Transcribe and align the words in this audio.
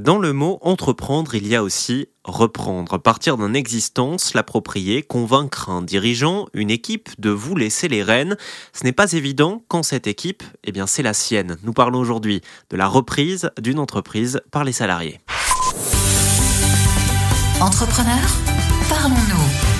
Dans 0.00 0.18
le 0.18 0.34
mot 0.34 0.58
entreprendre, 0.60 1.34
il 1.34 1.46
y 1.46 1.56
a 1.56 1.62
aussi 1.62 2.08
reprendre, 2.22 2.98
partir 2.98 3.38
d'une 3.38 3.56
existence, 3.56 4.34
l'approprier, 4.34 5.02
convaincre 5.02 5.70
un 5.70 5.80
dirigeant, 5.80 6.46
une 6.52 6.70
équipe 6.70 7.08
de 7.18 7.30
vous 7.30 7.56
laisser 7.56 7.88
les 7.88 8.02
rênes. 8.02 8.36
Ce 8.74 8.84
n'est 8.84 8.92
pas 8.92 9.12
évident 9.12 9.64
quand 9.68 9.82
cette 9.82 10.06
équipe, 10.06 10.42
eh 10.64 10.72
bien, 10.72 10.86
c'est 10.86 11.02
la 11.02 11.14
sienne. 11.14 11.56
Nous 11.62 11.72
parlons 11.72 11.98
aujourd'hui 11.98 12.42
de 12.68 12.76
la 12.76 12.88
reprise 12.88 13.50
d'une 13.58 13.78
entreprise 13.78 14.42
par 14.50 14.64
les 14.64 14.72
salariés. 14.72 15.18
Entrepreneur, 17.58 18.20
parlons-nous. 18.90 19.75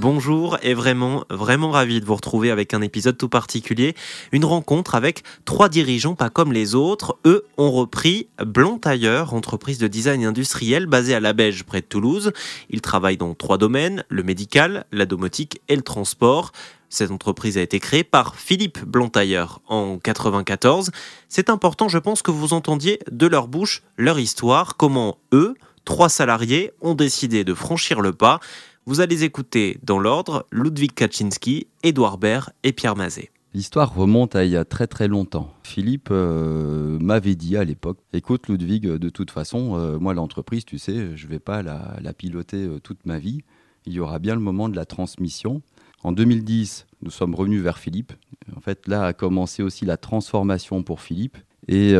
Bonjour 0.00 0.56
et 0.62 0.72
vraiment, 0.72 1.24
vraiment 1.28 1.72
ravi 1.72 2.00
de 2.00 2.06
vous 2.06 2.14
retrouver 2.14 2.50
avec 2.50 2.72
un 2.72 2.80
épisode 2.80 3.18
tout 3.18 3.28
particulier. 3.28 3.94
Une 4.32 4.46
rencontre 4.46 4.94
avec 4.94 5.22
trois 5.44 5.68
dirigeants 5.68 6.14
pas 6.14 6.30
comme 6.30 6.54
les 6.54 6.74
autres. 6.74 7.18
Eux 7.26 7.44
ont 7.58 7.70
repris 7.70 8.26
Blanc-Tailleur, 8.42 9.34
entreprise 9.34 9.76
de 9.76 9.88
design 9.88 10.24
industriel 10.24 10.86
basée 10.86 11.14
à 11.14 11.20
La 11.20 11.34
Beige 11.34 11.64
près 11.64 11.82
de 11.82 11.86
Toulouse. 11.86 12.32
Ils 12.70 12.80
travaillent 12.80 13.18
dans 13.18 13.34
trois 13.34 13.58
domaines, 13.58 14.02
le 14.08 14.22
médical, 14.22 14.86
la 14.90 15.04
domotique 15.04 15.60
et 15.68 15.76
le 15.76 15.82
transport. 15.82 16.52
Cette 16.88 17.10
entreprise 17.10 17.58
a 17.58 17.60
été 17.60 17.78
créée 17.78 18.02
par 18.02 18.36
Philippe 18.36 18.82
Blantailleur 18.82 19.60
en 19.68 19.98
94. 19.98 20.92
C'est 21.28 21.50
important, 21.50 21.90
je 21.90 21.98
pense, 21.98 22.22
que 22.22 22.30
vous 22.30 22.54
entendiez 22.54 23.00
de 23.12 23.26
leur 23.26 23.48
bouche 23.48 23.82
leur 23.98 24.18
histoire, 24.18 24.78
comment 24.78 25.18
eux, 25.34 25.56
trois 25.84 26.08
salariés, 26.08 26.72
ont 26.80 26.94
décidé 26.94 27.44
de 27.44 27.52
franchir 27.52 28.00
le 28.00 28.14
pas. 28.14 28.40
Vous 28.90 29.00
allez 29.00 29.22
écouter 29.22 29.78
dans 29.84 30.00
l'ordre 30.00 30.48
Ludwig 30.50 30.92
Kaczynski, 30.92 31.68
Édouard 31.84 32.18
Baird 32.18 32.50
et 32.64 32.72
Pierre 32.72 32.96
Mazet. 32.96 33.30
L'histoire 33.54 33.94
remonte 33.94 34.34
à 34.34 34.44
il 34.44 34.50
y 34.50 34.56
a 34.56 34.64
très 34.64 34.88
très 34.88 35.06
longtemps. 35.06 35.54
Philippe 35.62 36.08
euh, 36.10 36.98
m'avait 36.98 37.36
dit 37.36 37.56
à 37.56 37.62
l'époque, 37.62 37.98
écoute 38.12 38.48
Ludwig, 38.48 38.88
de 38.88 39.08
toute 39.08 39.30
façon, 39.30 39.76
euh, 39.76 40.00
moi 40.00 40.12
l'entreprise, 40.12 40.64
tu 40.64 40.78
sais, 40.78 41.16
je 41.16 41.24
ne 41.24 41.30
vais 41.30 41.38
pas 41.38 41.62
la, 41.62 42.12
piloter 42.18 42.64
euh, 42.64 42.80
toute 42.80 43.06
ma 43.06 43.20
vie. 43.20 43.42
Il 43.86 43.92
y 43.92 44.00
aura 44.00 44.18
bien 44.18 44.34
le 44.34 44.40
moment 44.40 44.68
de 44.68 44.74
la 44.74 44.86
transmission. 44.86 45.62
En 46.02 46.10
2010, 46.10 46.88
nous 47.02 47.12
sommes 47.12 47.36
revenus 47.36 47.62
vers 47.62 47.78
Philippe. 47.78 48.12
En 48.56 48.60
fait, 48.60 48.88
là 48.88 49.04
a 49.04 49.12
commencé 49.12 49.62
aussi 49.62 49.84
la 49.84 49.98
transformation 49.98 50.82
pour 50.82 51.00
Philippe. 51.00 51.38
Et, 51.68 51.92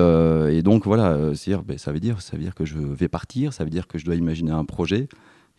donc 0.64 0.86
voilà, 0.86 1.16
ben, 1.16 1.28
veut 1.28 2.00
dire, 2.00 2.20
ça 2.20 2.36
veut 2.36 2.42
dire 2.42 2.56
que 2.56 2.64
je 2.64 2.78
vais 2.78 3.08
partir, 3.08 3.52
ça 3.52 3.62
veut 3.62 3.70
dire 3.70 3.86
que 3.86 3.96
je 3.96 4.04
dois 4.04 4.16
imaginer 4.16 4.50
un 4.50 4.64
projet 4.64 5.06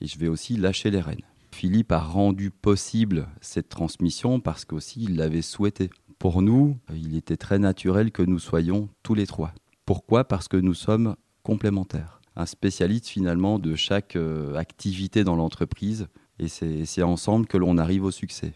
et 0.02 0.08
je 0.08 0.18
vais 0.20 0.28
aussi 0.28 0.58
lâcher 0.58 0.92
les 0.92 1.00
rênes. 1.00 1.22
Philippe 1.54 1.92
a 1.92 2.00
rendu 2.00 2.50
possible 2.50 3.28
cette 3.40 3.70
transmission 3.70 4.40
parce 4.40 4.66
qu'aussi 4.66 5.04
il 5.04 5.16
l'avait 5.18 5.42
souhaité. 5.42 5.90
Pour 6.18 6.42
nous, 6.42 6.78
il 6.94 7.16
était 7.16 7.38
très 7.38 7.60
naturel 7.60 8.12
que 8.12 8.22
nous 8.24 8.40
soyons 8.40 8.90
tous 9.04 9.14
les 9.14 9.28
trois. 9.28 9.54
Pourquoi? 9.86 10.24
Parce 10.24 10.48
que 10.48 10.58
nous 10.58 10.74
sommes 10.74 11.16
complémentaires. 11.44 12.22
Un 12.36 12.46
spécialiste 12.46 13.08
finalement 13.08 13.60
de 13.60 13.76
chaque 13.76 14.16
euh, 14.16 14.56
activité 14.56 15.24
dans 15.24 15.36
l'entreprise 15.36 16.08
et 16.40 16.48
c'est 16.48 17.04
ensemble 17.04 17.46
que 17.46 17.58
l'on 17.58 17.78
arrive 17.78 18.04
au 18.04 18.12
succès. 18.12 18.54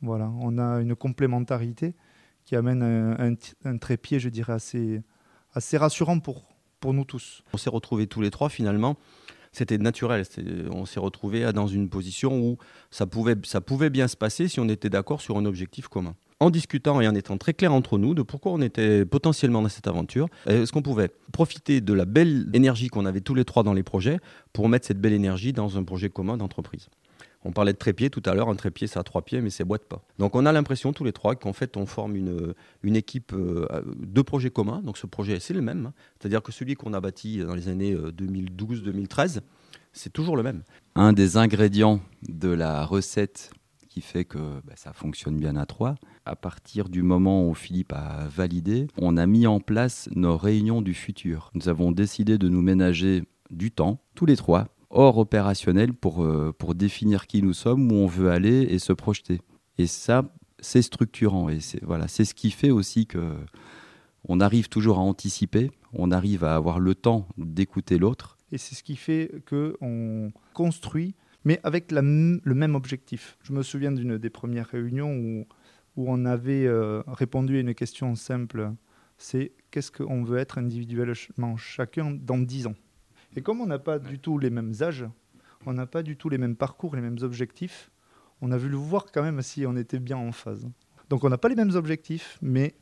Voilà, 0.00 0.30
on 0.40 0.58
a 0.58 0.80
une 0.80 0.94
complémentarité 0.94 1.94
qui 2.44 2.56
amène 2.56 2.82
un, 2.82 3.34
un, 3.64 3.76
trépied, 3.78 4.20
je 4.20 4.28
dirais, 4.28 4.54
assez, 4.54 5.02
assez 5.52 5.76
rassurant 5.76 6.20
pour, 6.20 6.48
pour 6.80 6.94
nous 6.94 7.04
tous. 7.04 7.42
On 7.52 7.58
s'est 7.58 7.68
retrouvés 7.68 8.06
tous 8.06 8.20
les 8.20 8.30
trois 8.30 8.48
finalement 8.48 8.96
c'était 9.56 9.78
naturel. 9.78 10.22
On 10.70 10.84
s'est 10.84 11.00
retrouvé 11.00 11.50
dans 11.52 11.66
une 11.66 11.88
position 11.88 12.38
où 12.38 12.58
ça 12.90 13.06
pouvait, 13.06 13.36
ça 13.44 13.62
pouvait 13.62 13.88
bien 13.88 14.06
se 14.06 14.16
passer 14.16 14.48
si 14.48 14.60
on 14.60 14.68
était 14.68 14.90
d'accord 14.90 15.22
sur 15.22 15.38
un 15.38 15.46
objectif 15.46 15.88
commun. 15.88 16.14
En 16.40 16.50
discutant 16.50 17.00
et 17.00 17.08
en 17.08 17.14
étant 17.14 17.38
très 17.38 17.54
clair 17.54 17.72
entre 17.72 17.96
nous 17.96 18.12
de 18.12 18.20
pourquoi 18.20 18.52
on 18.52 18.60
était 18.60 19.06
potentiellement 19.06 19.62
dans 19.62 19.70
cette 19.70 19.86
aventure, 19.86 20.28
est-ce 20.46 20.70
qu'on 20.72 20.82
pouvait 20.82 21.10
profiter 21.32 21.80
de 21.80 21.94
la 21.94 22.04
belle 22.04 22.50
énergie 22.52 22.88
qu'on 22.88 23.06
avait 23.06 23.22
tous 23.22 23.34
les 23.34 23.46
trois 23.46 23.62
dans 23.62 23.72
les 23.72 23.82
projets 23.82 24.18
pour 24.52 24.68
mettre 24.68 24.86
cette 24.86 25.00
belle 25.00 25.14
énergie 25.14 25.54
dans 25.54 25.78
un 25.78 25.84
projet 25.84 26.10
commun 26.10 26.36
d'entreprise. 26.36 26.90
On 27.46 27.52
parlait 27.52 27.72
de 27.72 27.78
trépied 27.78 28.10
tout 28.10 28.22
à 28.26 28.34
l'heure, 28.34 28.48
un 28.48 28.56
trépied 28.56 28.88
ça 28.88 29.00
a 29.00 29.02
trois 29.04 29.22
pieds 29.22 29.40
mais 29.40 29.50
c'est 29.50 29.64
boîte 29.64 29.84
pas. 29.84 30.02
Donc 30.18 30.34
on 30.34 30.44
a 30.46 30.52
l'impression 30.52 30.92
tous 30.92 31.04
les 31.04 31.12
trois 31.12 31.36
qu'en 31.36 31.52
fait 31.52 31.76
on 31.76 31.86
forme 31.86 32.16
une, 32.16 32.54
une 32.82 32.96
équipe 32.96 33.32
euh, 33.32 33.66
de 33.98 34.22
projets 34.22 34.50
communs. 34.50 34.82
Donc 34.82 34.98
ce 34.98 35.06
projet 35.06 35.38
c'est 35.38 35.54
le 35.54 35.62
même, 35.62 35.86
hein. 35.86 35.92
c'est-à-dire 36.18 36.42
que 36.42 36.50
celui 36.50 36.74
qu'on 36.74 36.92
a 36.92 37.00
bâti 37.00 37.38
dans 37.38 37.54
les 37.54 37.68
années 37.68 37.94
2012-2013, 37.94 39.38
euh, 39.38 39.40
c'est 39.92 40.12
toujours 40.12 40.36
le 40.36 40.42
même. 40.42 40.64
Un 40.96 41.12
des 41.12 41.36
ingrédients 41.36 42.00
de 42.28 42.48
la 42.48 42.84
recette 42.84 43.50
qui 43.88 44.00
fait 44.02 44.24
que 44.24 44.60
bah, 44.64 44.74
ça 44.74 44.92
fonctionne 44.92 45.38
bien 45.38 45.56
à 45.56 45.64
trois, 45.64 45.94
à 46.26 46.36
partir 46.36 46.88
du 46.88 47.02
moment 47.02 47.48
où 47.48 47.54
Philippe 47.54 47.94
a 47.94 48.26
validé, 48.28 48.88
on 48.98 49.16
a 49.16 49.26
mis 49.26 49.46
en 49.46 49.60
place 49.60 50.10
nos 50.14 50.36
réunions 50.36 50.82
du 50.82 50.92
futur. 50.92 51.50
Nous 51.54 51.70
avons 51.70 51.92
décidé 51.92 52.36
de 52.36 52.48
nous 52.48 52.60
ménager 52.60 53.22
du 53.50 53.70
temps, 53.70 54.00
tous 54.14 54.26
les 54.26 54.36
trois, 54.36 54.68
hors 54.90 55.18
opérationnel 55.18 55.92
pour, 55.92 56.24
euh, 56.24 56.54
pour 56.56 56.74
définir 56.74 57.26
qui 57.26 57.42
nous 57.42 57.54
sommes, 57.54 57.90
où 57.90 57.94
on 57.94 58.06
veut 58.06 58.30
aller 58.30 58.62
et 58.62 58.78
se 58.78 58.92
projeter. 58.92 59.40
Et 59.78 59.86
ça, 59.86 60.24
c'est 60.58 60.82
structurant 60.82 61.48
et 61.48 61.60
c'est 61.60 61.82
voilà, 61.84 62.08
ce 62.08 62.22
qui 62.34 62.50
fait 62.50 62.70
aussi 62.70 63.06
que 63.06 63.34
on 64.28 64.40
arrive 64.40 64.68
toujours 64.68 64.98
à 64.98 65.02
anticiper, 65.02 65.70
on 65.92 66.10
arrive 66.10 66.44
à 66.44 66.56
avoir 66.56 66.80
le 66.80 66.94
temps 66.94 67.28
d'écouter 67.38 67.98
l'autre. 67.98 68.36
Et 68.52 68.58
c'est 68.58 68.74
ce 68.74 68.82
qui 68.82 68.96
fait 68.96 69.30
qu'on 69.48 70.32
construit, 70.54 71.14
mais 71.44 71.60
avec 71.62 71.92
le 71.92 72.02
même 72.02 72.74
objectif. 72.74 73.38
Je 73.42 73.52
me 73.52 73.62
souviens 73.62 73.92
d'une 73.92 74.18
des 74.18 74.30
premières 74.30 74.66
réunions 74.66 75.12
où, 75.12 75.46
où 75.96 76.10
on 76.10 76.24
avait 76.24 76.66
euh, 76.66 77.02
répondu 77.06 77.56
à 77.56 77.60
une 77.60 77.74
question 77.74 78.14
simple, 78.14 78.72
c'est 79.18 79.52
qu'est-ce 79.70 79.90
qu'on 79.90 80.22
veut 80.22 80.38
être 80.38 80.58
individuellement 80.58 81.56
chacun 81.56 82.10
dans 82.10 82.38
10 82.38 82.66
ans? 82.68 82.74
Et 83.36 83.42
comme 83.42 83.60
on 83.60 83.66
n'a 83.66 83.78
pas 83.78 83.98
du 83.98 84.18
tout 84.18 84.38
les 84.38 84.50
mêmes 84.50 84.72
âges, 84.80 85.06
on 85.66 85.72
n'a 85.72 85.86
pas 85.86 86.02
du 86.02 86.16
tout 86.16 86.28
les 86.28 86.38
mêmes 86.38 86.56
parcours, 86.56 86.96
les 86.96 87.02
mêmes 87.02 87.18
objectifs, 87.22 87.90
on 88.40 88.50
a 88.50 88.56
vu 88.56 88.68
le 88.68 88.76
voir 88.76 89.06
quand 89.12 89.22
même 89.22 89.42
si 89.42 89.66
on 89.66 89.76
était 89.76 89.98
bien 89.98 90.16
en 90.16 90.32
phase. 90.32 90.66
Donc 91.10 91.22
on 91.24 91.28
n'a 91.28 91.38
pas 91.38 91.48
les 91.48 91.54
mêmes 91.54 91.74
objectifs, 91.74 92.38
mais, 92.42 92.74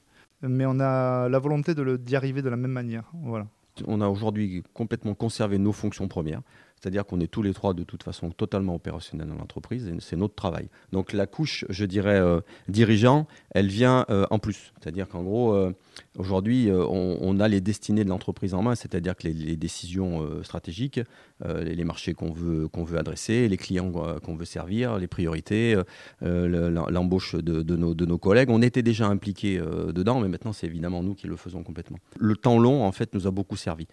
mais 0.42 0.64
on 0.66 0.78
a 0.80 1.28
la 1.28 1.38
volonté 1.38 1.74
d'y 1.74 2.16
arriver 2.16 2.40
de 2.40 2.48
la 2.48 2.56
même 2.56 2.70
manière. 2.70 3.10
Voilà. 3.22 3.46
On 3.86 4.00
a 4.00 4.08
aujourd'hui 4.08 4.62
complètement 4.72 5.14
conservé 5.14 5.58
nos 5.58 5.72
fonctions 5.72 6.06
premières. 6.06 6.42
C'est-à-dire 6.84 7.06
qu'on 7.06 7.18
est 7.20 7.28
tous 7.28 7.40
les 7.40 7.54
trois 7.54 7.72
de 7.72 7.82
toute 7.82 8.02
façon 8.02 8.28
totalement 8.28 8.74
opérationnels 8.74 9.26
dans 9.26 9.36
l'entreprise 9.36 9.88
et 9.88 9.94
c'est 10.00 10.16
notre 10.16 10.34
travail. 10.34 10.68
Donc 10.92 11.14
la 11.14 11.26
couche, 11.26 11.64
je 11.70 11.86
dirais, 11.86 12.20
euh, 12.20 12.42
dirigeant, 12.68 13.26
elle 13.52 13.68
vient 13.68 14.04
euh, 14.10 14.26
en 14.30 14.38
plus. 14.38 14.74
C'est-à-dire 14.78 15.08
qu'en 15.08 15.22
gros, 15.22 15.54
euh, 15.54 15.72
aujourd'hui, 16.18 16.68
on, 16.70 17.40
a 17.40 17.48
les 17.48 17.62
destinées 17.62 18.04
de 18.04 18.10
l'entreprise 18.10 18.52
en 18.52 18.60
main, 18.60 18.74
c'est-à-dire 18.74 19.16
que 19.16 19.26
les, 19.26 19.56
décisions 19.56 20.28
stratégiques, 20.42 21.00
les, 21.44 21.84
marchés 21.84 22.14
qu'on 22.14 22.32
veut, 22.32 22.68
veut 22.74 22.98
adresser, 22.98 23.48
les 23.48 23.56
clients 23.56 23.90
qu'on 24.22 24.36
veut 24.36 24.44
servir, 24.44 24.98
les 24.98 25.06
priorités, 25.06 25.76
l'embauche 26.20 27.34
de, 27.34 27.76
nos, 27.76 27.94
de 27.94 28.06
nos 28.06 28.18
collègues, 28.18 28.50
on 28.50 28.62
était 28.62 28.82
déjà 28.82 29.06
impliqués 29.06 29.58
dedans, 29.58 30.20
mais 30.20 30.28
maintenant 30.28 30.52
c'est 30.52 30.66
évidemment 30.66 31.02
nous 31.02 31.14
qui 31.14 31.26
le 31.26 31.36
faisons 31.36 31.62
complètement. 31.62 31.98
Le 32.18 32.36
temps 32.36 32.58
long, 32.58 32.84
en 32.84 32.92
fait, 32.92 33.14
nous 33.14 33.26
a 33.26 33.30
beaucoup 33.30 33.56
servi. 33.56 33.86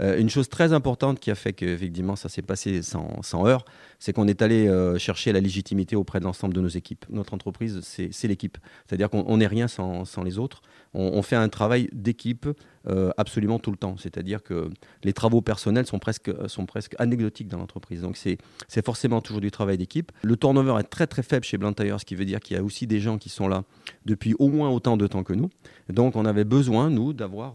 Euh, 0.00 0.18
une 0.18 0.30
chose 0.30 0.48
très 0.48 0.72
importante 0.72 1.18
qui 1.18 1.30
a 1.30 1.34
fait 1.34 1.52
qu'effectivement 1.52 2.16
ça 2.16 2.28
s'est 2.28 2.42
passé 2.42 2.82
sans, 2.82 3.22
sans 3.22 3.46
heurts, 3.46 3.64
c'est 3.98 4.12
qu'on 4.12 4.28
est 4.28 4.42
allé 4.42 4.68
euh, 4.68 4.98
chercher 4.98 5.32
la 5.32 5.40
légitimité 5.40 5.96
auprès 5.96 6.20
de 6.20 6.24
l'ensemble 6.24 6.54
de 6.54 6.60
nos 6.60 6.68
équipes. 6.68 7.04
Notre 7.10 7.34
entreprise, 7.34 7.80
c'est 7.82 8.28
l'équipe. 8.28 8.58
C'est-à-dire 8.86 9.10
qu'on 9.10 9.36
n'est 9.36 9.46
rien 9.46 9.68
sans, 9.68 10.04
sans, 10.04 10.22
les 10.22 10.38
autres. 10.38 10.62
On, 10.94 11.22
fait 11.22 11.36
un 11.36 11.48
travail 11.48 11.88
d'équipe 11.92 12.48
euh, 12.88 13.10
absolument 13.16 13.58
tout 13.58 13.70
le 13.70 13.76
temps. 13.76 13.96
C'est-à-dire 13.98 14.42
que 14.42 14.70
les 15.04 15.12
travaux 15.12 15.40
personnels 15.40 15.86
sont 15.86 15.98
presque, 15.98 16.30
sont 16.48 16.66
presque 16.66 16.94
anecdotiques 16.98 17.48
dans 17.48 17.58
l'entreprise. 17.58 18.02
Donc 18.02 18.16
c'est 18.16 18.84
forcément 18.84 19.20
toujours 19.20 19.40
du 19.40 19.50
travail 19.50 19.78
d'équipe. 19.78 20.12
Le 20.22 20.36
turnover 20.36 20.76
est 20.80 20.84
très 20.84 21.06
très 21.06 21.22
faible 21.22 21.44
chez 21.44 21.58
Blantyre, 21.58 22.00
ce 22.00 22.04
qui 22.04 22.14
veut 22.14 22.24
dire 22.24 22.40
qu'il 22.40 22.56
y 22.56 22.60
a 22.60 22.62
aussi 22.62 22.86
des 22.86 23.00
gens 23.00 23.18
qui 23.18 23.28
sont 23.28 23.48
là 23.48 23.64
depuis 24.06 24.34
au 24.38 24.48
moins 24.48 24.70
autant 24.70 24.96
de 24.96 25.06
temps 25.06 25.22
que 25.22 25.32
nous. 25.32 25.50
Donc 25.88 26.16
on 26.16 26.24
avait 26.24 26.44
besoin, 26.44 26.90
nous, 26.90 27.12
d'avoir, 27.12 27.54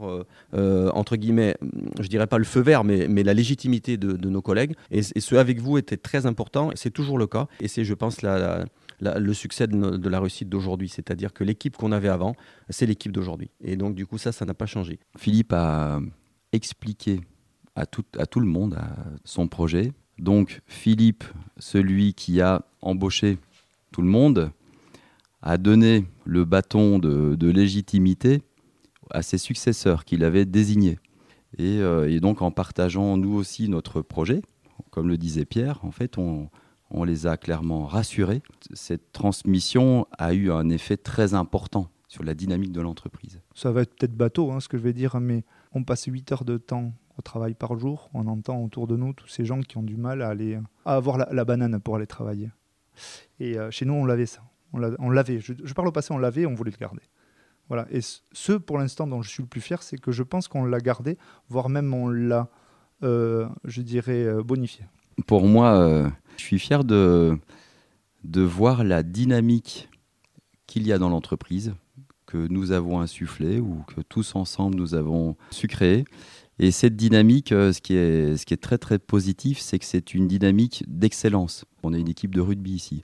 entre 0.54 1.16
guillemets, 1.16 1.56
je 2.00 2.08
dirais 2.08 2.28
pas 2.28 2.38
le 2.38 2.44
feu 2.44 2.62
vert, 2.62 2.84
mais, 2.84 3.08
mais 3.08 3.24
la 3.24 3.34
légitimité 3.34 3.98
de, 3.98 4.30
nos 4.30 4.42
collègues. 4.42 4.76
Et, 4.92 5.02
ce 5.04 5.36
avec 5.36 5.60
vous 5.60 5.78
était 5.78 5.98
très 5.98 6.26
important, 6.26 6.72
c'est 6.76 6.92
toujours 6.92 7.18
le 7.18 7.28
cas. 7.28 7.48
Et 7.60 7.68
c'est, 7.68 7.84
je 7.84 7.94
pense, 7.94 8.22
la, 8.22 8.66
le 9.02 9.34
succès 9.34 9.68
de, 9.68 10.10
la 10.10 10.20
réussite 10.20 10.50
d'aujourd'hui. 10.50 10.90
C'est-à-dire 10.90 11.34
que 11.34 11.44
l'équipe 11.44 11.78
qu'on 11.78 11.92
avait 11.92 12.10
avant, 12.10 12.36
c'est 12.70 12.86
l'équipe 12.86 13.12
d'aujourd'hui. 13.12 13.50
Et 13.64 13.76
donc, 13.76 13.96
du 13.96 14.06
coup, 14.06 14.18
ça, 14.18 14.32
ça 14.32 14.46
n'a 14.46 14.54
pas 14.54 14.66
changé. 14.66 15.00
Philippe 15.24 15.54
a 15.54 16.02
expliqué 16.52 17.22
à 17.78 17.86
tout, 17.86 18.04
le 18.42 18.46
monde 18.46 18.78
son 19.24 19.48
projet. 19.48 19.94
Donc, 20.20 20.60
Philippe, 20.68 21.24
celui 21.58 22.14
qui 22.14 22.42
a 22.42 22.66
embauché 22.82 23.38
tout 23.94 24.02
le 24.02 24.10
monde, 24.10 24.52
a 25.42 25.58
donné 25.58 26.04
le 26.26 26.44
bâton 26.44 27.00
de, 27.00 27.36
de 27.36 27.50
légitimité 27.50 28.42
à 29.12 29.22
ses 29.22 29.38
successeurs 29.38 30.04
qu'il 30.04 30.26
avait 30.26 30.44
désignés. 30.44 31.00
Euh, 31.62 32.10
et, 32.10 32.20
donc 32.20 32.42
en 32.42 32.52
partageant 32.52 33.16
nous 33.16 33.34
aussi 33.34 33.70
notre 33.70 34.02
projet, 34.02 34.42
comme 34.90 35.08
le 35.08 35.18
disait 35.18 35.46
Pierre, 35.46 35.80
en 35.86 35.92
fait 35.92 36.18
on, 36.18 36.50
les 37.06 37.28
a 37.28 37.38
clairement 37.38 37.86
rassurés. 37.86 38.42
Cette 38.74 39.14
transmission 39.14 40.06
a 40.18 40.34
eu 40.34 40.52
un 40.52 40.70
effet 40.70 40.98
très 40.98 41.34
important 41.34 41.88
sur 42.14 42.24
la 42.24 42.36
dynamique 42.36 42.72
de 42.72 42.80
l'entreprise. 42.80 43.42
Ça 43.56 43.72
va 43.72 43.82
être 43.82 43.96
peut-être 43.96 44.16
bateau 44.16 44.52
hein, 44.52 44.60
ce 44.60 44.68
que 44.68 44.78
je 44.78 44.84
vais 44.84 44.94
dire, 44.94 45.20
mais 45.20 45.44
on 45.74 45.84
passe 45.84 46.06
8 46.06 46.32
heures 46.32 46.46
de 46.46 46.58
temps 46.58 46.94
au 47.18 47.24
travail 47.24 47.56
par 47.56 47.76
jour. 47.80 48.12
On 48.14 48.28
entend 48.28 48.64
autour 48.64 48.86
de 48.86 48.96
nous 48.96 49.14
tous 49.14 49.28
ces 49.28 49.46
gens 49.46 49.62
qui 49.62 49.78
ont 49.80 49.84
du 49.84 49.98
mal 49.98 50.22
à 50.22 50.30
aller 50.30 50.60
à 50.86 50.94
avoir 50.96 51.18
la, 51.18 51.28
la 51.32 51.44
banane 51.44 51.80
pour 51.80 51.96
aller 51.96 52.06
travailler. 52.06 52.52
Et 53.40 53.58
euh, 53.58 53.72
chez 53.72 53.86
nous, 53.86 53.94
on 53.94 54.06
l'avait 54.06 54.28
ça. 54.28 54.42
On 54.74 54.78
l'a- 54.78 54.92
on 55.00 55.10
l'avait. 55.10 55.40
Je, 55.40 55.54
je 55.64 55.74
parle 55.74 55.88
au 55.88 55.92
passé, 55.92 56.14
on 56.14 56.20
l'avait, 56.20 56.46
on 56.46 56.54
voulait 56.54 56.70
le 56.72 56.78
garder. 56.78 57.02
Voilà. 57.68 57.88
Et 57.90 58.02
ce- 58.02 58.54
pour 58.54 58.78
l'instant, 58.78 59.08
dont 59.08 59.24
je 59.24 59.30
suis 59.32 59.42
le 59.42 59.50
plus 59.50 59.62
fier, 59.62 59.82
c'est 59.82 59.98
que 59.98 60.12
je 60.12 60.22
pense 60.22 60.48
qu'on 60.48 60.66
l'a 60.66 60.80
gardé, 60.80 61.18
voire 61.50 61.68
même 61.68 61.92
on 61.96 62.10
l'a, 62.10 62.48
euh, 63.02 63.50
je 63.64 63.82
dirais, 63.82 64.24
euh, 64.24 64.44
bonifié. 64.44 64.86
Pour 65.26 65.48
moi, 65.48 65.74
euh, 65.80 66.08
je 66.38 66.44
suis 66.44 66.60
fier 66.60 66.84
de, 66.84 67.36
de 68.24 68.42
voir 68.42 68.84
la 68.84 69.02
dynamique 69.02 69.90
qu'il 70.68 70.86
y 70.88 70.94
a 70.94 71.00
dans 71.00 71.10
l'entreprise, 71.10 71.74
que 72.34 72.48
nous 72.50 72.72
avons 72.72 73.00
insufflée 73.00 73.60
ou 73.60 73.84
que 73.96 74.02
tous 74.02 74.36
ensemble 74.36 74.76
nous 74.76 74.96
avons 74.96 75.36
su 75.52 75.68
créer. 75.68 76.04
Et 76.60 76.72
cette 76.72 76.96
dynamique, 76.96 77.52
euh, 77.52 77.72
ce 77.72 77.80
qui 77.82 77.96
est, 77.96 78.38
ce 78.38 78.46
qui 78.48 78.54
est 78.56 78.58
très 78.62 78.78
très 78.80 78.98
positif, 78.98 79.60
c'est 79.60 79.78
que 79.78 79.86
c'est 79.86 80.14
une 80.16 80.28
dynamique 80.28 80.84
d'excellence. 80.88 81.66
On 81.84 81.94
est 81.94 82.00
une 82.00 82.10
équipe 82.10 82.34
de 82.34 82.42
rugby 82.42 82.72
ici. 82.72 83.02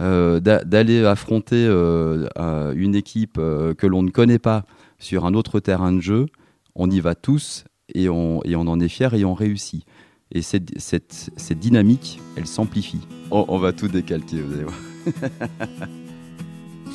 Euh, 0.00 0.40
d'a- 0.40 0.64
D'aller 0.64 1.04
affronter 1.04 1.64
euh, 1.68 2.28
une 2.76 2.94
équipe 2.96 3.34
que 3.36 3.86
l'on 3.86 4.02
ne 4.02 4.10
connaît 4.10 4.38
pas 4.40 4.66
sur 4.98 5.24
un 5.26 5.34
autre 5.34 5.60
terrain 5.60 5.92
de 5.92 6.00
jeu, 6.00 6.26
on 6.74 6.90
y 6.90 6.98
va 7.00 7.14
tous 7.14 7.64
et 7.94 8.08
on, 8.08 8.42
et 8.44 8.56
on 8.56 8.62
en 8.66 8.80
est 8.80 8.88
fier 8.88 9.14
et 9.14 9.24
on 9.24 9.34
réussit. 9.34 9.84
Et 10.32 10.42
cette, 10.42 10.76
cette, 10.80 11.30
cette 11.36 11.58
dynamique, 11.60 12.20
elle 12.36 12.46
s'amplifie. 12.48 13.06
On, 13.30 13.44
on 13.48 13.58
va 13.58 13.72
tout 13.72 13.88
décalquer, 13.88 14.40
vous 14.42 14.54
allez 14.54 14.64
voir. 14.64 15.88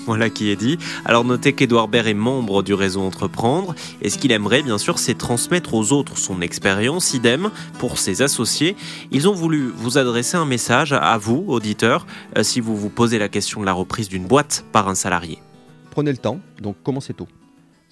Voilà 0.06 0.30
qui 0.30 0.50
est 0.50 0.56
dit. 0.56 0.78
Alors 1.06 1.24
notez 1.24 1.54
qu'Edouard 1.54 1.88
Baird 1.88 2.08
est 2.08 2.14
membre 2.14 2.64
du 2.64 2.74
réseau 2.74 3.02
Entreprendre 3.02 3.76
et 4.02 4.10
ce 4.10 4.18
qu'il 4.18 4.32
aimerait 4.32 4.64
bien 4.64 4.78
sûr 4.78 5.00
c'est 5.00 5.18
transmettre 5.18 5.74
aux 5.74 5.92
autres 5.92 6.18
son 6.18 6.42
expérience, 6.42 7.14
idem 7.14 7.52
pour 7.80 8.00
ses 8.00 8.22
associés. 8.22 8.76
Ils 9.12 9.28
ont 9.28 9.34
voulu 9.34 9.72
vous 9.76 9.98
adresser 9.98 10.38
un 10.38 10.46
message 10.46 10.94
à 10.94 11.18
vous, 11.18 11.46
auditeurs, 11.48 12.06
euh, 12.38 12.44
si 12.44 12.60
vous 12.60 12.76
vous 12.76 12.90
posez 12.90 13.20
la 13.20 13.30
question 13.30 13.62
de 13.62 13.66
la 13.66 13.74
reprise 13.74 14.10
d'une 14.10 14.26
boîte 14.26 14.66
par 14.72 14.90
un 14.90 14.96
salarié. 14.96 15.40
Prenez 15.92 16.12
le 16.12 16.18
temps, 16.18 16.40
donc 16.62 16.78
commencez 16.84 17.14
tôt. 17.14 17.28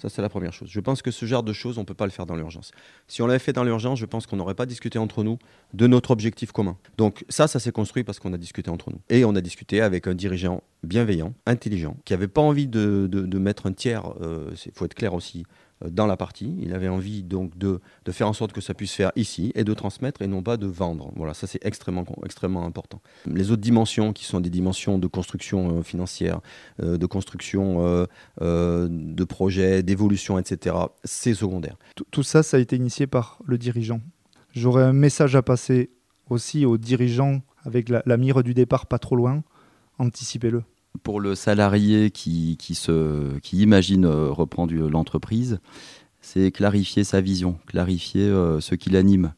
Ça, 0.00 0.08
c'est 0.08 0.22
la 0.22 0.28
première 0.28 0.52
chose. 0.52 0.68
Je 0.70 0.80
pense 0.80 1.02
que 1.02 1.10
ce 1.10 1.26
genre 1.26 1.42
de 1.42 1.52
choses, 1.52 1.76
on 1.78 1.82
ne 1.82 1.86
peut 1.86 1.94
pas 1.94 2.06
le 2.06 2.10
faire 2.10 2.26
dans 2.26 2.36
l'urgence. 2.36 2.72
Si 3.06 3.20
on 3.22 3.26
l'avait 3.26 3.38
fait 3.38 3.52
dans 3.52 3.64
l'urgence, 3.64 3.98
je 3.98 4.06
pense 4.06 4.26
qu'on 4.26 4.36
n'aurait 4.36 4.54
pas 4.54 4.66
discuté 4.66 4.98
entre 4.98 5.22
nous 5.22 5.38
de 5.74 5.86
notre 5.86 6.10
objectif 6.10 6.52
commun. 6.52 6.76
Donc 6.96 7.24
ça, 7.28 7.48
ça 7.48 7.60
s'est 7.60 7.72
construit 7.72 8.02
parce 8.02 8.18
qu'on 8.18 8.32
a 8.32 8.38
discuté 8.38 8.70
entre 8.70 8.90
nous. 8.90 9.00
Et 9.10 9.24
on 9.24 9.34
a 9.34 9.40
discuté 9.40 9.80
avec 9.80 10.06
un 10.06 10.14
dirigeant 10.14 10.62
bienveillant, 10.82 11.34
intelligent, 11.44 11.96
qui 12.04 12.14
n'avait 12.14 12.28
pas 12.28 12.40
envie 12.40 12.66
de, 12.66 13.08
mettre 13.38 13.66
un 13.66 13.72
tiers, 13.72 14.04
il 14.20 14.72
faut 14.72 14.86
être 14.86 14.94
clair 14.94 15.12
aussi, 15.12 15.44
euh, 15.44 15.69
dans 15.88 16.06
la 16.06 16.16
partie. 16.16 16.56
Il 16.60 16.74
avait 16.74 16.88
envie 16.88 17.22
donc 17.22 17.56
de, 17.56 17.80
de 18.04 18.12
faire 18.12 18.28
en 18.28 18.32
sorte 18.32 18.52
que 18.52 18.60
ça 18.60 18.74
puisse 18.74 18.92
faire 18.92 19.12
ici 19.16 19.52
et 19.54 19.64
de 19.64 19.74
transmettre 19.74 20.22
et 20.22 20.26
non 20.26 20.42
pas 20.42 20.56
de 20.56 20.66
vendre. 20.66 21.10
Voilà, 21.16 21.34
ça 21.34 21.46
c'est 21.46 21.64
extrêmement, 21.64 22.04
extrêmement 22.24 22.64
important. 22.64 23.00
Les 23.26 23.50
autres 23.50 23.62
dimensions 23.62 24.12
qui 24.12 24.24
sont 24.24 24.40
des 24.40 24.50
dimensions 24.50 24.98
de 24.98 25.06
construction 25.06 25.78
euh, 25.78 25.82
financière, 25.82 26.40
euh, 26.82 26.96
de 26.96 27.06
construction 27.06 28.06
euh, 28.40 28.88
de 28.90 29.24
projets, 29.24 29.82
d'évolution, 29.82 30.38
etc., 30.38 30.76
c'est 31.04 31.34
secondaire. 31.34 31.76
Tout, 32.10 32.22
ça, 32.22 32.42
ça 32.42 32.56
a 32.56 32.60
été 32.60 32.76
initié 32.76 33.06
par 33.06 33.38
le 33.44 33.58
dirigeant. 33.58 34.00
J'aurais 34.52 34.82
un 34.82 34.92
message 34.92 35.36
à 35.36 35.42
passer 35.42 35.90
aussi 36.28 36.64
aux 36.64 36.78
dirigeants 36.78 37.42
avec 37.64 37.88
la 37.88 38.16
mire 38.16 38.42
du 38.42 38.54
départ 38.54 38.86
pas 38.86 38.98
trop 38.98 39.16
loin. 39.16 39.42
Anticipez-le. 39.98 40.62
Pour 41.02 41.20
le 41.20 41.34
salarié 41.34 42.10
qui, 42.10 42.58
qui, 42.58 43.56
imagine 43.56 44.04
euh, 44.04 44.30
reprendre 44.30 44.74
l'entreprise, 44.74 45.60
c'est 46.20 46.50
clarifier 46.50 47.04
sa 47.04 47.20
vision, 47.20 47.58
clarifier 47.66 48.24
euh, 48.24 48.60
ce 48.60 48.74
qui 48.74 48.90
l'anime. 48.90 49.32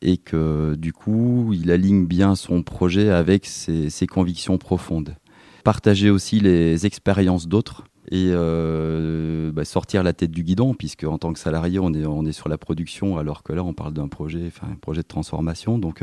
Et 0.00 0.16
que 0.16 0.76
du 0.76 0.92
coup, 0.92 1.52
il 1.52 1.72
aligne 1.72 2.06
bien 2.06 2.36
son 2.36 2.62
projet 2.62 3.10
avec 3.10 3.46
ses, 3.46 4.06
convictions 4.06 4.56
profondes. 4.56 5.16
Partager 5.64 6.08
aussi 6.08 6.38
les 6.38 6.86
expériences 6.86 7.48
d'autres 7.48 7.84
et 8.10 8.28
euh, 8.28 9.50
bah, 9.50 9.64
sortir 9.64 10.04
la 10.04 10.12
tête 10.12 10.30
du 10.30 10.44
guidon, 10.44 10.74
puisque 10.74 11.02
en 11.02 11.18
tant 11.18 11.32
que 11.32 11.40
salarié, 11.40 11.80
on 11.80 11.92
est, 11.94 12.06
on 12.06 12.24
est 12.26 12.32
sur 12.32 12.48
la 12.48 12.58
production, 12.58 13.18
alors 13.18 13.42
que 13.42 13.52
là, 13.52 13.64
on 13.64 13.74
parle 13.74 13.92
d'un 13.92 14.06
projet, 14.06 14.44
enfin, 14.46 14.68
un 14.70 14.76
projet 14.76 15.02
de 15.02 15.08
transformation. 15.08 15.78
Donc, 15.78 16.00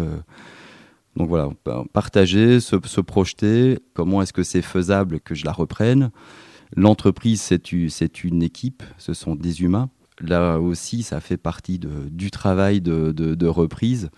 donc 1.15 1.29
voilà, 1.29 1.49
pa- 1.63 1.83
partager, 1.93 2.59
se, 2.59 2.75
projeter, 3.01 3.79
comment 3.93 4.21
est-ce 4.21 4.33
que 4.33 4.43
c'est 4.43 4.61
faisable 4.61 5.19
que 5.19 5.35
je 5.35 5.45
la 5.45 5.51
reprenne. 5.51 6.11
L'entreprise, 6.75 7.41
c'est 7.41 8.23
une 8.23 8.43
équipe, 8.43 8.83
ce 8.97 9.13
sont 9.13 9.35
des 9.35 9.61
humains. 9.61 9.89
Là 10.19 10.59
aussi, 10.59 11.03
ça 11.03 11.19
fait 11.19 11.37
partie 11.37 11.79
du 11.79 12.31
travail 12.31 12.81
de 12.81 13.47
reprise, 13.47 14.09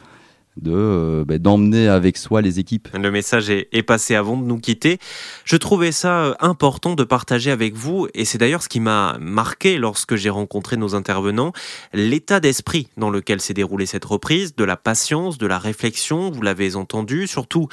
euh, 0.66 1.26
ben, 1.26 1.38
d'emmener 1.38 1.88
avec 1.88 2.18
soi 2.18 2.42
les 2.42 2.60
équipes. 2.60 2.88
Le 2.94 3.12
message 3.12 3.50
est, 3.50 3.68
est 3.72 3.84
passé 3.84 4.16
avant 4.16 4.38
de 4.38 4.44
nous 4.44 4.60
quitter. 4.60 4.98
Je 5.46 5.56
trouvais 5.56 5.92
ça 5.92 6.20
euh, 6.20 6.34
important 6.40 6.96
de 6.96 7.04
partager 7.04 7.52
avec 7.52 7.76
vous, 7.76 8.08
et 8.14 8.26
c'est 8.26 8.38
d'ailleurs 8.38 8.64
ce 8.64 8.70
qui 8.70 8.80
m'a 8.80 9.18
marqué 9.20 9.78
lorsque 9.78 10.16
j'ai 10.16 10.30
rencontré 10.30 10.78
nos 10.78 10.96
intervenants, 10.96 11.54
l'état 11.94 12.40
d'esprit 12.40 12.88
dans 12.98 13.10
lequel 13.10 13.42
s'est 13.42 13.54
déroulée 13.54 13.86
cette 13.86 14.06
reprise, 14.06 14.56
de 14.56 14.64
la 14.64 14.78
patience, 14.78 15.38
de 15.38 15.48
la 15.48 15.60
réflexion, 15.60 16.32
vous 16.32 16.42
l'avez 16.42 16.76
entendu, 16.76 17.28
surtout 17.28 17.68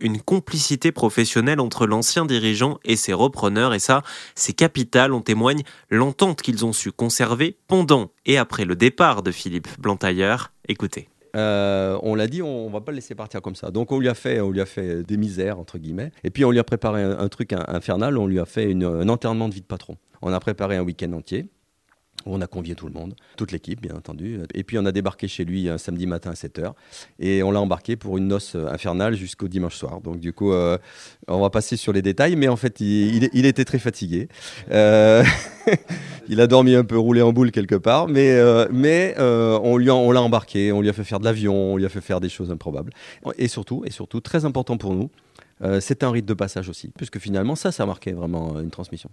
une 0.00 0.20
complicité 0.20 0.92
professionnelle 0.92 1.60
entre 1.60 1.86
l'ancien 1.86 2.24
dirigeant 2.24 2.78
et 2.84 2.96
ses 2.96 3.12
repreneurs, 3.12 3.74
et 3.74 3.78
ça, 3.78 4.02
c'est 4.34 4.52
capital, 4.52 5.12
on 5.12 5.20
témoigne 5.20 5.62
l'entente 5.90 6.42
qu'ils 6.42 6.64
ont 6.64 6.72
su 6.72 6.92
conserver 6.92 7.56
pendant 7.68 8.10
et 8.26 8.38
après 8.38 8.64
le 8.64 8.76
départ 8.76 9.22
de 9.22 9.30
Philippe 9.30 9.68
Blantailleur. 9.78 10.52
Écoutez. 10.68 11.08
Euh, 11.36 11.98
on 12.02 12.14
l'a 12.14 12.26
dit, 12.26 12.42
on, 12.42 12.66
on 12.66 12.70
va 12.70 12.80
pas 12.80 12.92
le 12.92 12.96
laisser 12.96 13.14
partir 13.14 13.40
comme 13.42 13.54
ça. 13.54 13.70
Donc 13.70 13.92
on 13.92 13.98
lui 13.98 14.08
a 14.08 14.14
fait, 14.14 14.40
on 14.40 14.50
lui 14.50 14.60
a 14.60 14.66
fait 14.66 15.02
des 15.02 15.16
misères 15.16 15.58
entre 15.58 15.78
guillemets. 15.78 16.10
Et 16.24 16.30
puis 16.30 16.44
on 16.44 16.50
lui 16.50 16.58
a 16.58 16.64
préparé 16.64 17.02
un, 17.02 17.28
truc 17.28 17.52
in- 17.52 17.64
infernal. 17.68 18.18
On 18.18 18.26
lui 18.26 18.40
a 18.40 18.46
fait 18.46 18.72
un 18.72 19.08
enterrement 19.08 19.48
de 19.48 19.54
vie 19.54 19.60
de 19.60 19.66
patron. 19.66 19.96
On 20.22 20.32
a 20.32 20.40
préparé 20.40 20.76
un 20.76 20.82
week-end 20.82 21.12
entier. 21.12 21.46
où 22.26 22.34
On 22.34 22.40
a 22.40 22.46
convié 22.46 22.74
tout 22.74 22.86
le 22.86 22.92
monde, 22.92 23.14
toute 23.36 23.52
l'équipe 23.52 23.80
bien 23.80 23.94
entendu. 23.94 24.40
Et 24.54 24.64
puis 24.64 24.76
on 24.78 24.84
a 24.84 24.92
débarqué 24.92 25.28
chez 25.28 25.44
lui 25.44 25.68
un 25.68 25.78
samedi 25.78 26.06
matin 26.06 26.30
à 26.30 26.34
7h. 26.34 26.72
Et 27.18 27.42
on 27.42 27.50
l'a 27.50 27.60
embarqué 27.60 27.96
pour 27.96 28.18
une 28.18 28.28
noce 28.28 28.54
euh, 28.56 28.66
infernale 28.68 29.14
jusqu'au 29.14 29.48
dimanche 29.48 29.76
soir. 29.76 30.00
Donc 30.00 30.18
du 30.20 30.32
coup, 30.32 30.52
euh, 30.52 30.78
on 31.28 31.40
va 31.40 31.50
passer 31.50 31.76
sur 31.76 31.92
les 31.92 32.02
détails. 32.02 32.36
Mais 32.36 32.48
en 32.48 32.56
fait, 32.56 32.80
il, 32.80 33.46
était 33.46 33.64
très 33.64 33.78
fatigué. 33.78 34.28
il 36.30 36.40
a 36.40 36.46
dormi 36.46 36.76
un 36.76 36.84
peu 36.84 36.96
roulé 36.96 37.22
en 37.22 37.32
boule 37.32 37.50
quelque 37.50 37.74
part. 37.74 38.06
Mais, 38.08 38.30
euh, 38.30 38.66
mais 38.70 39.14
euh, 39.18 39.58
on 39.62 39.76
lui 39.76 39.90
on 39.90 40.12
l'a 40.12 40.22
embarqué, 40.22 40.70
on 40.70 40.80
lui 40.80 40.88
a 40.88 40.92
fait 40.92 41.02
faire 41.02 41.18
de 41.18 41.24
l'avion, 41.24 41.72
on 41.72 41.76
lui 41.76 41.84
a 41.84 41.88
fait 41.88 42.00
faire 42.00 42.20
des 42.20 42.28
choses 42.28 42.52
improbables. 42.52 42.92
Et 43.36 43.48
surtout, 43.48 43.82
et 43.84 43.90
surtout 43.90 44.20
très 44.20 44.44
important 44.44 44.78
pour 44.78 44.94
nous, 44.94 45.10
euh, 45.62 45.80
c'est 45.80 46.04
un 46.04 46.10
rite 46.10 46.26
de 46.26 46.34
passage 46.34 46.68
aussi. 46.68 46.92
Puisque 46.96 47.18
finalement, 47.18 47.56
ça, 47.56 47.72
ça 47.72 47.82
a 47.82 47.86
marqué 47.86 48.12
vraiment 48.12 48.54
euh, 48.56 48.62
une 48.62 48.70
transmission. 48.70 49.10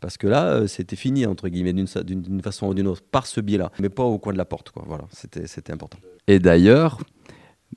Parce 0.00 0.16
que 0.16 0.26
là, 0.26 0.66
c'était 0.66 0.96
fini, 0.96 1.26
entre 1.26 1.48
guillemets, 1.48 1.72
d'une 1.72 2.42
façon 2.42 2.68
ou 2.68 2.74
d'une 2.74 2.88
autre, 2.88 3.02
par 3.10 3.26
ce 3.26 3.40
biais-là. 3.40 3.70
Mais 3.78 3.90
pas 3.90 4.02
au 4.02 4.18
coin 4.18 4.32
de 4.32 4.38
la 4.38 4.44
porte, 4.44 4.70
quoi. 4.70 4.84
Voilà, 4.86 5.04
c'était 5.10 5.72
important. 5.72 5.98
Et 6.26 6.38
d'ailleurs, 6.38 6.98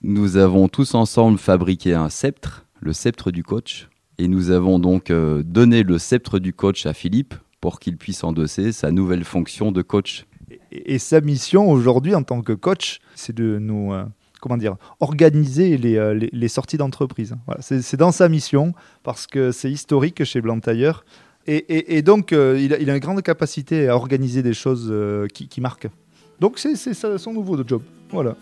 nous 0.02 0.36
avons 0.36 0.68
tous 0.68 0.94
ensemble 0.94 1.38
fabriqué 1.38 1.94
un 1.94 2.10
sceptre, 2.10 2.66
le 2.82 2.92
sceptre 2.92 3.32
du 3.32 3.44
coach, 3.44 3.88
et 4.18 4.28
nous 4.28 4.50
avons 4.52 4.78
donc 4.78 5.10
donné 5.10 5.84
le 5.84 5.98
sceptre 6.00 6.40
du 6.40 6.52
coach 6.52 6.86
à 6.86 6.94
Philippe 6.94 7.34
pour 7.62 7.80
qu'il 7.80 7.98
puisse 7.98 8.24
endosser 8.24 8.72
sa 8.72 8.92
nouvelle 8.92 9.24
fonction 9.24 9.72
de 9.72 9.82
coach. 9.82 10.26
Et, 10.72 11.00
sa 11.00 11.22
mission 11.22 11.70
aujourd'hui 11.70 12.16
en 12.16 12.24
tant 12.24 12.42
que 12.42 12.54
coach, 12.54 13.00
c'est 13.16 13.36
de 13.36 13.58
nous, 13.60 13.94
euh, 13.94 14.06
comment 14.40 14.58
dire, 14.58 14.76
organiser 15.00 15.78
les, 15.78 15.98
euh, 15.98 16.48
sorties 16.48 16.78
d'entreprise. 16.78 17.36
Voilà, 17.46 17.62
c'est 17.62 17.98
dans 17.98 18.12
sa 18.12 18.30
mission 18.30 18.74
parce 19.04 19.28
que 19.28 19.52
c'est 19.52 19.72
historique 19.72 20.24
chez 20.24 20.42
Blantailleur. 20.42 21.04
Et, 21.50 22.02
donc, 22.02 22.34
euh, 22.34 22.60
il, 22.60 22.74
a, 22.74 22.94
une 22.94 23.00
grande 23.00 23.22
capacité 23.22 23.88
à 23.88 23.96
organiser 23.96 24.44
des 24.44 24.54
choses 24.54 24.94
qui, 25.34 25.62
marquent. 25.62 25.88
Donc, 26.42 26.60
c'est 26.60 26.94
son 26.94 27.34
nouveau 27.34 27.58
job. 27.66 27.82
Voilà. 28.12 28.36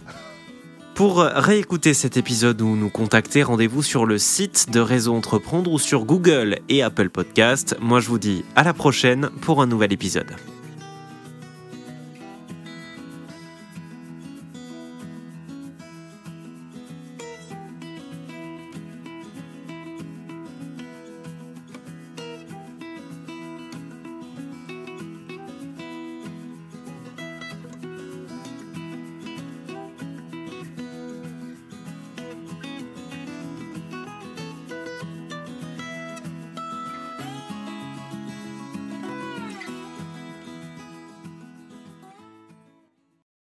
Pour 0.95 1.17
réécouter 1.19 1.93
cet 1.93 2.15
épisode 2.15 2.61
ou 2.61 2.77
nous 2.77 2.89
contacter, 2.89 3.43
rendez-vous 3.43 3.83
sur 3.83 4.05
le 4.05 4.17
site 4.17 4.71
de 4.71 4.79
Réseau 4.79 5.13
Entreprendre 5.13 5.69
ou 5.69 5.77
sur 5.77 6.05
Google 6.05 6.59
et 6.69 6.83
Apple 6.83 7.09
Podcast. 7.09 7.75
Moi, 7.81 7.99
je 7.99 8.07
vous 8.07 8.17
dis 8.17 8.45
à 8.55 8.63
la 8.63 8.73
prochaine 8.73 9.29
pour 9.41 9.61
un 9.61 9.67
nouvel 9.67 9.91
épisode. 9.91 10.33